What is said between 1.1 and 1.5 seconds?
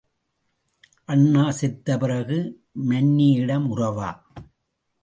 அண்ணா